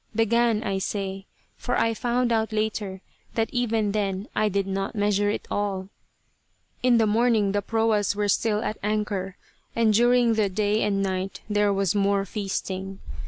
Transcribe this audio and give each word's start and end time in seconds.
"Began," 0.15 0.63
I 0.63 0.79
say, 0.79 1.27
for 1.57 1.77
I 1.79 1.93
found 1.93 2.31
out 2.31 2.51
later 2.51 3.01
that 3.35 3.51
even 3.53 3.91
then 3.91 4.27
I 4.35 4.49
did 4.49 4.65
not 4.65 4.95
measure 4.95 5.29
it 5.29 5.47
all. 5.51 5.89
In 6.81 6.97
the 6.97 7.05
morning 7.05 7.51
the 7.51 7.61
proas 7.61 8.15
were 8.15 8.27
still 8.27 8.63
at 8.63 8.79
anchor, 8.81 9.37
and 9.75 9.93
during 9.93 10.33
the 10.33 10.49
day 10.49 10.81
and 10.81 11.03
night 11.03 11.41
there 11.47 11.71
was 11.71 11.93
more 11.93 12.25
feasting. 12.25 12.97